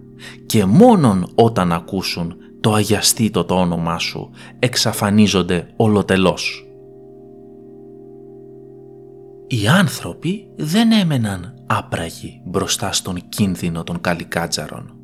Και 0.46 0.66
μόνον 0.66 1.28
όταν 1.36 1.72
ακούσουν 1.72 2.36
το 2.62 2.74
αγιαστήτο 2.74 3.44
το 3.44 3.56
όνομά 3.56 3.98
σου 3.98 4.30
εξαφανίζονται 4.60 5.74
ολοτελώς. 5.76 6.66
Οι 9.54 9.68
άνθρωποι 9.68 10.48
δεν 10.56 10.92
έμεναν 10.92 11.54
άπραγοι 11.68 12.42
μπροστά 12.46 12.92
στον 12.92 13.30
κίνδυνο 13.30 13.84
των 13.84 14.02
καλικάτζαρων. 14.02 14.96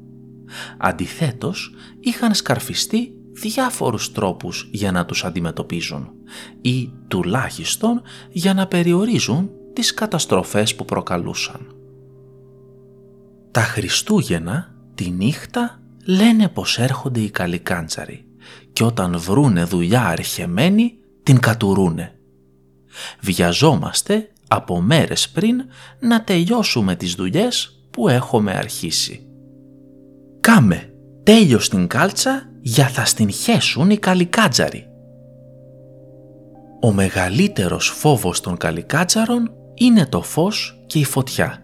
Αντιθέτως, 0.77 1.73
είχαν 1.99 2.33
σκαρφιστεί 2.33 3.13
διάφορους 3.31 4.11
τρόπους 4.11 4.69
για 4.71 4.91
να 4.91 5.05
τους 5.05 5.23
αντιμετωπίζουν 5.23 6.09
ή 6.61 6.91
τουλάχιστον 7.07 8.01
για 8.29 8.53
να 8.53 8.67
περιορίζουν 8.67 9.49
τις 9.73 9.93
καταστροφές 9.93 10.75
που 10.75 10.85
προκαλούσαν. 10.85 11.75
Τα 13.51 13.61
Χριστούγεννα 13.61 14.75
τη 14.95 15.09
νύχτα 15.09 15.81
λένε 16.05 16.49
πως 16.49 16.77
έρχονται 16.77 17.19
οι 17.19 17.29
καλικάντζαροι 17.29 18.25
και 18.73 18.83
όταν 18.83 19.19
βρούνε 19.19 19.63
δουλειά 19.63 20.05
αρχεμένη 20.05 20.97
την 21.23 21.39
κατουρούνε. 21.39 22.11
Βιαζόμαστε 23.19 24.31
από 24.47 24.81
μέρες 24.81 25.29
πριν 25.29 25.61
να 25.99 26.23
τελειώσουμε 26.23 26.95
τις 26.95 27.13
δουλειές 27.13 27.81
που 27.91 28.09
έχουμε 28.09 28.51
αρχίσει. 28.51 29.27
Κάμε, 30.39 30.93
τέλειος 31.23 31.69
την 31.69 31.87
κάλτσα 31.87 32.41
για 32.61 32.87
θα 32.87 33.05
στην 33.05 33.31
χέσουν 33.31 33.89
οι 33.89 33.97
καλικάτζαροι. 33.97 34.85
Ο 36.81 36.91
μεγαλύτερος 36.91 37.87
φόβος 37.89 38.39
των 38.41 38.57
καλικάτζαρων 38.57 39.51
είναι 39.73 40.05
το 40.05 40.21
φως 40.21 40.83
και 40.87 40.99
η 40.99 41.03
φωτιά. 41.03 41.61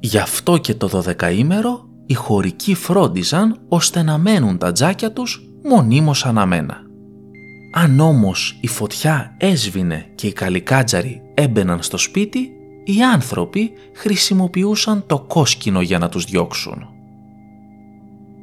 Γι' 0.00 0.18
αυτό 0.18 0.58
και 0.58 0.74
το 0.74 0.86
δωδεκαήμερο 0.86 1.88
οι 2.06 2.14
χωρικοί 2.14 2.74
φρόντιζαν 2.74 3.60
ώστε 3.68 4.02
να 4.02 4.18
μένουν 4.18 4.58
τα 4.58 4.72
τζάκια 4.72 5.12
τους 5.12 5.50
μονίμως 5.64 6.26
αναμένα. 6.26 6.80
Αν 7.72 8.00
όμως 8.00 8.58
η 8.60 8.66
φωτιά 8.66 9.36
έσβηνε 9.38 10.06
και 10.14 10.26
οι 10.26 10.32
καλικάτζαροι 10.32 11.22
έμπαιναν 11.40 11.82
στο 11.82 11.96
σπίτι, 11.96 12.52
οι 12.84 13.02
άνθρωποι 13.02 13.72
χρησιμοποιούσαν 13.94 15.04
το 15.06 15.18
κόσκινο 15.18 15.80
για 15.80 15.98
να 15.98 16.08
τους 16.08 16.24
διώξουν. 16.24 16.88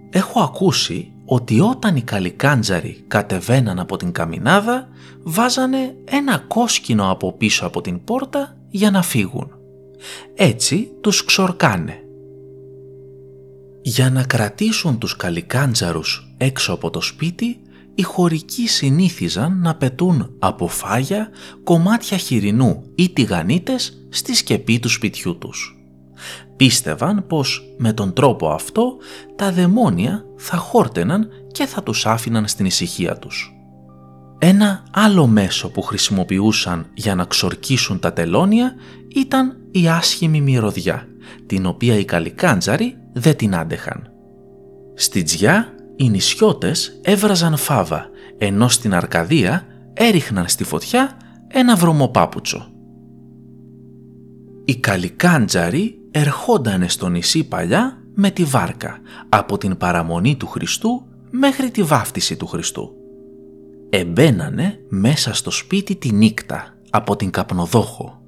Έχω 0.10 0.40
ακούσει 0.40 1.12
ότι 1.26 1.60
όταν 1.60 1.96
οι 1.96 2.02
καλικάντζαροι 2.02 3.04
κατεβαίναν 3.08 3.80
από 3.80 3.98
την 3.98 4.12
καμινάδα, 4.12 4.88
βάζανε 5.24 5.96
ένα 6.06 6.44
κόσκινο 6.48 7.12
από 7.12 7.34
πίσω 7.34 7.66
από 7.66 7.82
την 7.82 8.04
πόρτα 8.04 8.58
για 8.70 8.92
να 8.92 9.02
φύγουν. 9.02 9.52
Έτσι 10.36 10.92
τους 11.02 11.26
ξορκάνε. 11.26 12.02
Για 13.82 14.10
να 14.10 14.24
κρατήσουν 14.24 14.98
τους 14.98 15.16
καλικάντζαρους 15.16 16.34
έξω 16.38 16.74
από 16.74 16.90
το 16.90 17.02
σπίτι, 17.02 17.60
οι 17.98 18.04
χωρικοί 18.04 18.68
συνήθιζαν 18.68 19.60
να 19.62 19.76
πετούν 19.76 20.36
από 20.40 20.68
φάγια 20.68 21.30
κομμάτια 21.64 22.18
χοιρινού 22.18 22.84
ή 22.96 23.10
τηγανίτες 23.10 24.06
στη 24.10 24.36
σκεπή 24.36 24.80
του 24.80 24.90
σπιτιού 24.90 25.38
τους. 25.38 25.78
Πίστευαν 26.56 27.26
πως 27.28 27.64
με 27.78 27.94
τον 27.94 28.14
τρόπο 28.14 28.50
αυτό 28.50 28.98
τα 29.36 29.52
δαιμόνια 29.52 30.26
θα 30.38 30.58
χόρτεναν 30.58 31.28
και 31.52 31.66
θα 31.66 31.84
τους 31.84 32.06
άφηναν 32.06 32.48
στην 32.48 32.66
ησυχία 32.66 33.18
τους. 33.18 33.54
Ένα 34.40 34.84
άλλο 34.92 35.28
μέσο 35.28 35.72
που 35.72 35.82
χρησιμοποιούσαν 35.82 36.86
για 36.94 37.16
να 37.16 37.24
ξορκίσουν 37.26 38.00
τα 38.00 38.14
τελώνια 38.14 38.76
ήταν 39.16 39.58
η 39.72 39.90
άσχημη 39.90 40.42
μυρωδιά, 40.42 41.08
την 41.46 41.66
οποία 41.66 41.98
οι 41.98 42.06
καλικάντζαροι 42.06 42.98
δεν 43.14 43.36
την 43.36 43.56
άντεχαν. 43.56 44.12
Στη 44.96 45.24
Τζιά 45.24 45.77
οι 45.98 46.10
νησιώτες 46.10 47.00
έβραζαν 47.02 47.58
φάβα, 47.58 48.10
ενώ 48.38 48.68
στην 48.68 48.94
Αρκαδία 48.94 49.66
έριχναν 49.94 50.48
στη 50.48 50.64
φωτιά 50.64 51.18
ένα 51.48 51.76
βρωμοπάπουτσο. 51.76 52.72
Οι 54.66 54.76
καλικάντζαροι 54.76 56.00
ερχόντανε 56.12 56.88
στο 56.88 57.10
νησί 57.10 57.44
παλιά 57.44 57.98
με 58.14 58.30
τη 58.30 58.44
βάρκα, 58.44 59.00
από 59.30 59.58
την 59.58 59.78
παραμονή 59.78 60.36
του 60.36 60.48
Χριστού 60.48 61.06
μέχρι 61.30 61.72
τη 61.72 61.84
βάφτιση 61.84 62.36
του 62.36 62.48
Χριστού. 62.48 62.92
Εμπαίνανε 63.90 64.80
μέσα 64.90 65.34
στο 65.34 65.52
σπίτι 65.52 65.96
τη 65.96 66.12
νύχτα 66.12 66.74
από 66.90 67.16
την 67.16 67.30
καπνοδόχο. 67.30 68.22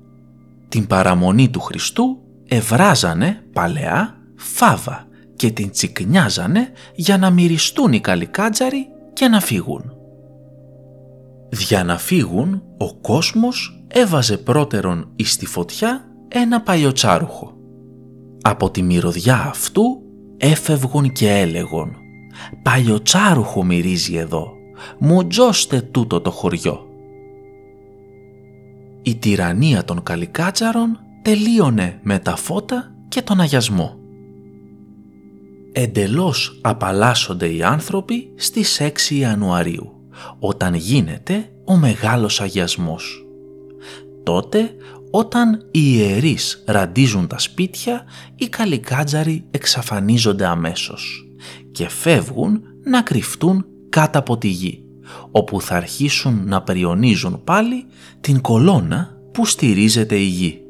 Την 0.69 0.87
παραμονή 0.87 1.49
του 1.49 1.59
Χριστού 1.59 2.17
ευράζανε 2.47 3.43
παλαιά 3.53 4.17
φάβα 4.35 5.07
και 5.39 5.51
την 5.51 5.71
τσικνιάζανε 5.71 6.71
για 6.95 7.17
να 7.17 7.29
μυριστούν 7.29 7.93
οι 7.93 7.99
καλικάτζαροι 7.99 8.87
και 9.13 9.27
να 9.27 9.39
φύγουν. 9.39 9.93
Για 11.51 11.83
να 11.83 11.97
φύγουν, 11.97 12.63
ο 12.77 12.93
κόσμος 12.93 13.83
έβαζε 13.87 14.37
πρώτερον 14.37 15.11
εις 15.15 15.37
τη 15.37 15.45
φωτιά 15.45 16.05
ένα 16.27 16.61
παλιοτσάρουχο. 16.61 17.53
Από 18.41 18.71
τη 18.71 18.81
μυρωδιά 18.81 19.45
αυτού 19.47 19.83
έφευγουν 20.37 21.11
και 21.11 21.29
έλεγον 21.29 21.95
«Παλιοτσάρουχο 22.63 23.63
μυρίζει 23.63 24.15
εδώ, 24.15 24.47
μου 24.97 25.27
τζώστε 25.27 25.81
τούτο 25.81 26.21
το 26.21 26.31
χωριό». 26.31 26.87
Η 29.01 29.15
τυραννία 29.15 29.83
των 29.83 30.03
καλικάτσαρων 30.03 30.99
τελείωνε 31.21 31.99
με 32.01 32.19
τα 32.19 32.35
φώτα 32.35 32.91
και 33.07 33.21
τον 33.21 33.39
αγιασμό. 33.39 33.98
Εντελώς 35.71 36.59
απαλλάσσονται 36.61 37.53
οι 37.53 37.63
άνθρωποι 37.63 38.31
στις 38.35 38.81
6 38.81 39.15
Ιανουαρίου, 39.15 39.91
όταν 40.39 40.73
γίνεται 40.73 41.49
ο 41.65 41.75
μεγάλος 41.75 42.41
αγιασμός. 42.41 43.25
Τότε 44.23 44.71
όταν 45.11 45.53
οι 45.71 45.81
ιερείς 45.95 46.63
ραντίζουν 46.67 47.27
τα 47.27 47.39
σπίτια, 47.39 48.03
οι 48.35 48.47
καλικάτζαροι 48.47 49.45
εξαφανίζονται 49.51 50.45
αμέσως 50.45 51.27
και 51.71 51.89
φεύγουν 51.89 52.61
να 52.83 53.01
κρυφτούν 53.01 53.65
κάτω 53.89 54.19
από 54.19 54.37
τη 54.37 54.47
γη, 54.47 54.83
όπου 55.31 55.61
θα 55.61 55.75
αρχίσουν 55.75 56.41
να 56.45 56.61
περιονίζουν 56.61 57.43
πάλι 57.43 57.85
την 58.21 58.41
κολόνα 58.41 59.17
που 59.31 59.45
στηρίζεται 59.45 60.15
η 60.15 60.25
γη. 60.25 60.61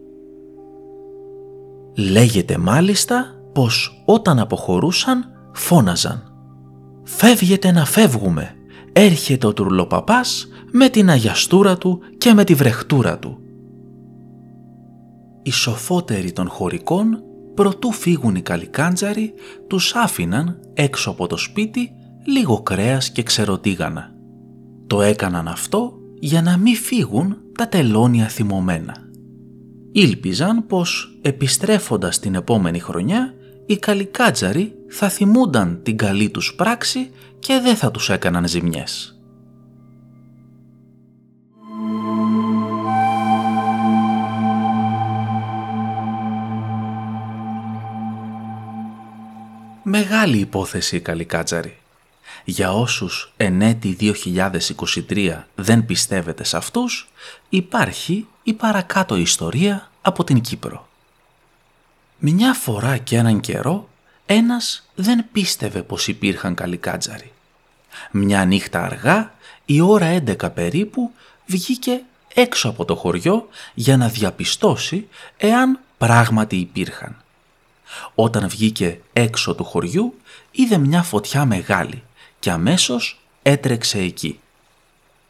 Λέγεται 1.95 2.57
μάλιστα 2.57 3.38
πως 3.59 4.01
όταν 4.05 4.39
αποχωρούσαν 4.39 5.25
φώναζαν 5.53 6.23
«Φεύγετε 7.03 7.71
να 7.71 7.85
φεύγουμε, 7.85 8.55
έρχεται 8.93 9.47
ο 9.47 9.53
τουρλοπαπάς 9.53 10.47
με 10.71 10.89
την 10.89 11.09
αγιαστούρα 11.09 11.77
του 11.77 11.99
και 12.17 12.33
με 12.33 12.43
τη 12.43 12.53
βρεχτούρα 12.53 13.19
του» 13.19 13.39
οι 15.43 15.51
σοφότεροι 15.51 16.31
των 16.31 16.47
χωρικών 16.49 17.23
προτού 17.55 17.91
φύγουν 17.91 18.35
οι 18.35 18.41
καλικάντζαροι 18.41 19.33
τους 19.67 19.95
άφηναν 19.95 20.59
έξω 20.73 21.09
από 21.09 21.27
το 21.27 21.37
σπίτι 21.37 21.91
λίγο 22.25 22.61
κρέας 22.61 23.11
και 23.11 23.23
ξεροτήγανα. 23.23 24.13
Το 24.87 25.01
έκαναν 25.01 25.47
αυτό 25.47 25.93
για 26.19 26.41
να 26.41 26.57
μην 26.57 26.75
φύγουν 26.75 27.37
τα 27.57 27.67
τελώνια 27.67 28.27
θυμωμένα. 28.27 28.95
Ήλπιζαν 29.91 30.65
πως 30.65 31.19
επιστρέφοντας 31.21 32.19
την 32.19 32.35
επόμενη 32.35 32.79
χρονιά 32.79 33.33
οι 33.69 33.77
καλικάτζαροι 33.77 34.73
θα 34.87 35.09
θυμούνταν 35.09 35.79
την 35.83 35.97
καλή 35.97 36.29
τους 36.29 36.53
πράξη 36.55 37.11
και 37.39 37.59
δεν 37.59 37.75
θα 37.75 37.91
τους 37.91 38.09
έκαναν 38.09 38.47
ζημιές. 38.47 39.19
Μεγάλη 49.83 50.37
υπόθεση 50.37 50.95
η 50.95 50.99
Καλικάτζαρη. 50.99 51.77
Για 52.45 52.73
όσους 52.73 53.33
εν 53.37 53.61
έτη 53.61 53.97
2023 55.09 55.43
δεν 55.55 55.85
πιστεύετε 55.85 56.43
σε 56.43 56.57
αυτούς, 56.57 57.09
υπάρχει 57.49 58.27
η 58.43 58.53
παρακάτω 58.53 59.15
ιστορία 59.15 59.91
από 60.01 60.23
την 60.23 60.41
Κύπρο. 60.41 60.88
Μια 62.19 62.53
φορά 62.53 62.97
και 62.97 63.17
έναν 63.17 63.39
καιρό, 63.39 63.89
ένας 64.25 64.89
δεν 64.95 65.25
πίστευε 65.31 65.81
πως 65.81 66.07
υπήρχαν 66.07 66.55
Καλικάτζαροι. 66.55 67.31
Μια 68.11 68.45
νύχτα 68.45 68.83
αργά, 68.83 69.33
η 69.65 69.81
ώρα 69.81 70.23
11 70.25 70.53
περίπου, 70.53 71.11
βγήκε 71.45 72.01
έξω 72.33 72.69
από 72.69 72.85
το 72.85 72.95
χωριό 72.95 73.47
για 73.73 73.97
να 73.97 74.07
διαπιστώσει 74.07 75.07
εάν 75.37 75.79
πράγματι 75.97 76.55
υπήρχαν. 76.55 77.15
Όταν 78.15 78.49
βγήκε 78.49 79.01
έξω 79.13 79.55
του 79.55 79.63
χωριού 79.63 80.19
είδε 80.51 80.77
μια 80.77 81.03
φωτιά 81.03 81.45
μεγάλη 81.45 82.03
και 82.39 82.51
αμέσως 82.51 83.19
έτρεξε 83.41 83.99
εκεί. 83.99 84.39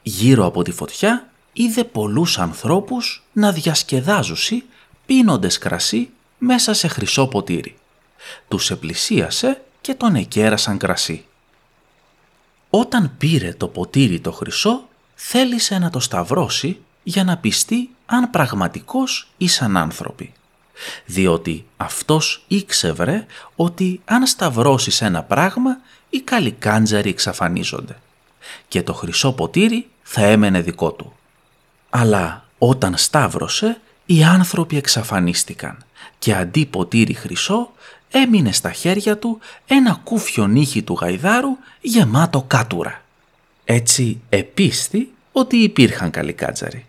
Γύρω 0.04 0.46
από 0.46 0.64
τη 0.64 0.72
φωτιά 0.72 1.30
είδε 1.54 1.84
πολλούς 1.84 2.40
ανθρώπους 2.40 3.24
να 3.34 3.52
διασκεδάζουσι 3.52 4.64
πίνοντες 5.06 5.58
κρασί 5.58 6.10
μέσα 6.40 6.74
σε 6.74 6.88
χρυσό 6.88 7.28
ποτήρι. 7.28 7.76
Τους 8.48 8.72
επλησίασε 8.72 9.62
και 9.82 9.94
τον 9.94 10.16
εκέρασαν 10.16 10.78
κρασί. 10.78 11.26
Όταν 12.70 13.12
πήρε 13.18 13.54
το 13.54 13.68
ποτήρι 13.68 14.20
το 14.20 14.32
χρυσό 14.32 14.88
θέλησε 15.16 15.78
να 15.78 15.90
το 15.90 16.00
σταυρώσει 16.00 16.80
για 17.04 17.24
να 17.24 17.38
πιστεί 17.38 17.90
αν 18.06 18.30
πραγματικός 18.30 19.28
ήσαν 19.38 19.78
άνθρωποι 19.78 20.34
διότι 21.06 21.66
αυτός 21.78 22.44
ήξευρε 22.48 23.26
ότι 23.56 24.02
αν 24.06 24.28
σταυρώσεις 24.28 25.02
ένα 25.02 25.24
πράγμα 25.24 25.78
οι 26.10 26.20
καλικάντζαροι 26.20 27.10
εξαφανίζονται 27.10 27.96
και 28.68 28.84
το 28.84 28.94
χρυσό 28.94 29.32
ποτήρι 29.32 29.88
θα 30.04 30.22
έμενε 30.26 30.62
δικό 30.62 30.92
του. 30.92 31.14
Αλλά 31.90 32.46
όταν 32.58 32.98
σταύρωσε 32.98 33.82
οι 34.06 34.24
άνθρωποι 34.24 34.78
εξαφανίστηκαν 34.78 35.78
και 36.20 36.36
αντί 36.36 36.66
ποτήρι 36.66 37.14
χρυσό 37.14 37.72
έμεινε 38.12 38.52
στα 38.52 38.72
χέρια 38.72 39.18
του 39.18 39.40
ένα 39.68 40.02
κούφιο 40.04 40.48
νύχι 40.48 40.82
του 40.82 40.98
γαϊδάρου 41.02 41.58
γεμάτο 41.82 42.42
κάτουρα. 42.48 43.02
Έτσι 43.66 44.22
επίστη 44.30 45.14
ότι 45.32 45.58
υπήρχαν 45.58 46.12
καλικάτζαροι. 46.12 46.86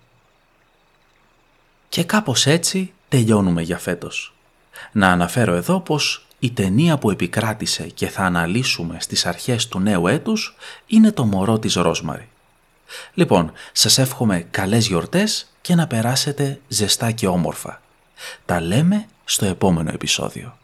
Και 1.89 2.05
κάπως 2.05 2.47
έτσι 2.47 2.93
τελειώνουμε 3.09 3.63
για 3.63 3.79
φέτος. 3.79 4.35
Να 4.93 5.09
αναφέρω 5.09 5.55
εδώ 5.55 5.81
πως 5.81 6.27
η 6.39 6.51
ταινία 6.51 6.99
που 6.99 7.11
επικράτησε 7.11 7.83
και 7.83 8.09
θα 8.09 8.23
αναλύσουμε 8.23 8.97
στις 9.01 9.27
αρχές 9.27 9.69
του 9.69 9.81
νέου 9.81 10.07
έτους 10.07 10.57
είναι 10.87 11.13
το 11.13 11.25
μωρό 11.25 11.59
της 11.59 11.75
Ρόσμαρη. 11.75 12.29
Λοιπόν, 13.15 13.53
σας 13.73 13.99
εύχομαι 13.99 14.47
καλές 14.51 14.87
γιορτές 14.87 15.51
και 15.61 15.75
να 15.75 15.87
περάσετε 15.87 16.61
ζεστά 16.69 17.11
και 17.11 17.27
όμορφα. 17.27 17.81
Τα 18.45 18.61
λέμε 18.61 19.07
στο 19.25 19.47
επόμενο 19.47 19.91
επεισόδιο. 19.91 20.59